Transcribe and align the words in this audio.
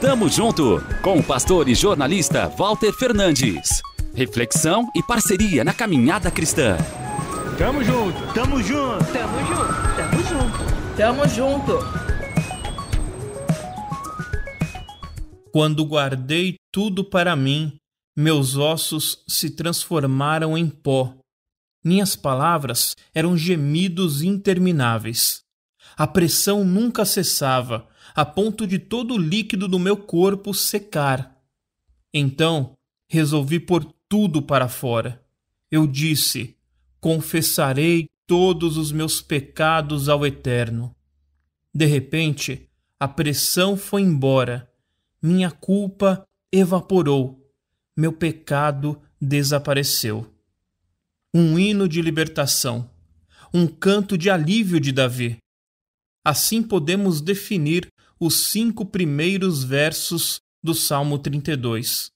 Tamo 0.00 0.28
junto 0.28 0.82
com 1.00 1.18
o 1.18 1.24
pastor 1.24 1.70
e 1.70 1.74
jornalista 1.74 2.48
Walter 2.48 2.92
Fernandes. 2.92 3.80
Reflexão 4.14 4.90
e 4.94 5.02
parceria 5.02 5.64
na 5.64 5.72
caminhada 5.72 6.30
cristã. 6.30 6.76
Tamo 7.56 7.82
junto, 7.82 8.34
tamo 8.34 8.62
junto, 8.62 9.04
tamo 9.10 9.38
junto, 9.46 9.96
tamo 9.96 10.22
junto, 10.22 10.96
tamo 10.96 11.28
junto. 11.28 11.78
Quando 15.50 15.86
guardei 15.86 16.56
tudo 16.70 17.02
para 17.02 17.34
mim, 17.34 17.78
meus 18.14 18.54
ossos 18.54 19.24
se 19.26 19.48
transformaram 19.56 20.58
em 20.58 20.68
pó. 20.68 21.14
Minhas 21.82 22.14
palavras 22.14 22.94
eram 23.14 23.34
gemidos 23.34 24.20
intermináveis. 24.20 25.40
A 25.96 26.06
pressão 26.06 26.64
nunca 26.64 27.06
cessava, 27.06 27.88
a 28.14 28.24
ponto 28.24 28.66
de 28.66 28.78
todo 28.78 29.14
o 29.14 29.18
líquido 29.18 29.68
do 29.68 29.78
meu 29.78 29.96
corpo 29.96 30.54
secar. 30.54 31.36
Então 32.12 32.74
resolvi 33.08 33.60
pôr 33.60 33.84
tudo 34.08 34.42
para 34.42 34.68
fora. 34.68 35.24
Eu 35.70 35.86
disse: 35.86 36.56
Confessarei 37.00 38.08
todos 38.26 38.76
os 38.76 38.92
meus 38.92 39.20
pecados 39.20 40.08
ao 40.08 40.26
Eterno. 40.26 40.94
De 41.74 41.86
repente, 41.86 42.68
a 42.98 43.06
pressão 43.06 43.76
foi 43.76 44.02
embora, 44.02 44.70
minha 45.20 45.50
culpa 45.50 46.24
evaporou, 46.50 47.52
meu 47.96 48.12
pecado 48.12 49.00
desapareceu. 49.20 50.26
Um 51.34 51.58
hino 51.58 51.86
de 51.86 52.00
libertação, 52.00 52.90
um 53.52 53.66
canto 53.66 54.16
de 54.16 54.30
alívio 54.30 54.80
de 54.80 54.90
Davi 54.90 55.38
Assim 56.26 56.60
podemos 56.60 57.20
definir 57.20 57.86
os 58.18 58.46
cinco 58.46 58.84
primeiros 58.84 59.62
versos 59.62 60.40
do 60.62 60.74
Salmo 60.74 61.18
32. 61.18 62.10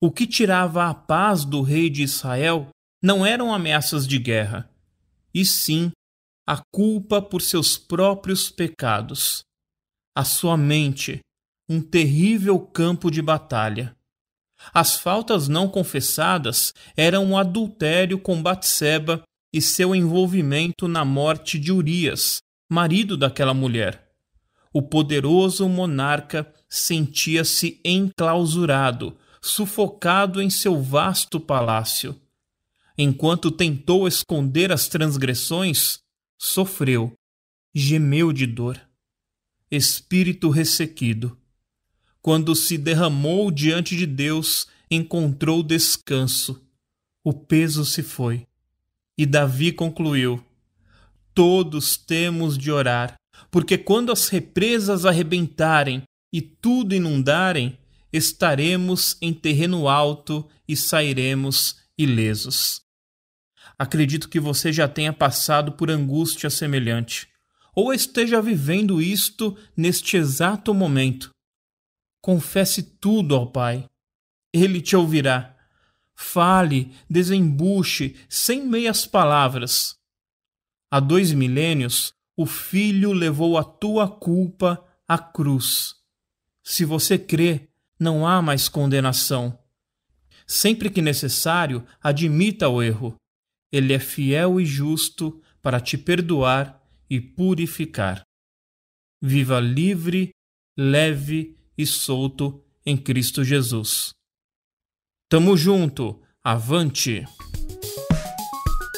O 0.00 0.10
que 0.10 0.26
tirava 0.26 0.88
a 0.88 0.94
paz 0.94 1.44
do 1.44 1.62
rei 1.62 1.88
de 1.88 2.02
Israel 2.02 2.68
não 3.02 3.24
eram 3.24 3.52
ameaças 3.52 4.06
de 4.06 4.18
guerra, 4.18 4.70
e 5.32 5.44
sim 5.44 5.92
a 6.46 6.62
culpa 6.72 7.20
por 7.22 7.42
seus 7.42 7.76
próprios 7.76 8.50
pecados. 8.50 9.44
A 10.16 10.24
sua 10.24 10.56
mente, 10.56 11.20
um 11.68 11.80
terrível 11.80 12.58
campo 12.58 13.10
de 13.10 13.20
batalha. 13.20 13.96
As 14.72 14.96
faltas 14.96 15.48
não 15.48 15.68
confessadas 15.68 16.72
eram 16.96 17.32
o 17.32 17.36
adultério 17.36 18.18
com 18.18 18.42
Batseba 18.42 19.22
e 19.52 19.60
seu 19.60 19.94
envolvimento 19.94 20.88
na 20.88 21.04
morte 21.04 21.58
de 21.58 21.70
Urias, 21.70 22.38
marido 22.70 23.16
daquela 23.16 23.54
mulher. 23.54 24.03
O 24.76 24.82
poderoso 24.82 25.68
monarca 25.68 26.52
sentia-se 26.68 27.80
enclausurado, 27.84 29.16
sufocado 29.40 30.42
em 30.42 30.50
seu 30.50 30.82
vasto 30.82 31.38
palácio. 31.38 32.20
Enquanto 32.98 33.52
tentou 33.52 34.08
esconder 34.08 34.72
as 34.72 34.88
transgressões, 34.88 36.00
sofreu, 36.36 37.12
gemeu 37.72 38.32
de 38.32 38.48
dor. 38.48 38.80
Espírito 39.70 40.50
ressequido. 40.50 41.38
Quando 42.20 42.56
se 42.56 42.76
derramou 42.76 43.52
diante 43.52 43.96
de 43.96 44.06
Deus, 44.06 44.66
encontrou 44.90 45.62
descanso. 45.62 46.60
O 47.22 47.32
peso 47.32 47.84
se 47.84 48.02
foi. 48.02 48.44
E 49.16 49.24
Davi 49.24 49.70
concluiu: 49.70 50.44
todos 51.32 51.96
temos 51.96 52.58
de 52.58 52.72
orar, 52.72 53.14
porque 53.50 53.78
quando 53.78 54.10
as 54.10 54.28
represas 54.28 55.04
arrebentarem 55.04 56.02
e 56.32 56.40
tudo 56.40 56.94
inundarem, 56.94 57.78
estaremos 58.12 59.16
em 59.20 59.32
terreno 59.32 59.88
alto 59.88 60.48
e 60.68 60.76
sairemos 60.76 61.76
ilesos. 61.98 62.82
Acredito 63.78 64.28
que 64.28 64.38
você 64.38 64.72
já 64.72 64.88
tenha 64.88 65.12
passado 65.12 65.72
por 65.72 65.90
angústia 65.90 66.48
semelhante, 66.48 67.28
ou 67.74 67.92
esteja 67.92 68.40
vivendo 68.40 69.02
isto 69.02 69.56
neste 69.76 70.16
exato 70.16 70.72
momento. 70.72 71.30
Confesse 72.20 72.82
tudo 72.82 73.34
ao 73.34 73.50
Pai. 73.50 73.88
Ele 74.52 74.80
te 74.80 74.96
ouvirá. 74.96 75.56
Fale, 76.14 76.94
desembuche, 77.10 78.16
sem 78.28 78.64
meias 78.64 79.04
palavras. 79.04 79.96
Há 80.90 81.00
dois 81.00 81.32
milênios, 81.32 82.14
o 82.36 82.46
Filho 82.46 83.12
levou 83.12 83.56
a 83.56 83.64
tua 83.64 84.08
culpa 84.08 84.84
à 85.06 85.18
cruz. 85.18 85.94
Se 86.62 86.84
você 86.84 87.18
crê, 87.18 87.68
não 87.98 88.26
há 88.26 88.42
mais 88.42 88.68
condenação. 88.68 89.58
Sempre 90.46 90.90
que 90.90 91.00
necessário, 91.00 91.86
admita 92.02 92.68
o 92.68 92.82
erro. 92.82 93.14
Ele 93.72 93.92
é 93.92 93.98
fiel 93.98 94.60
e 94.60 94.66
justo 94.66 95.40
para 95.62 95.80
te 95.80 95.96
perdoar 95.96 96.82
e 97.08 97.20
purificar. 97.20 98.22
Viva 99.22 99.60
livre, 99.60 100.30
leve 100.76 101.56
e 101.78 101.86
solto 101.86 102.62
em 102.84 102.96
Cristo 102.96 103.42
Jesus. 103.42 104.12
Tamo 105.28 105.56
junto, 105.56 106.20
avante! 106.42 107.24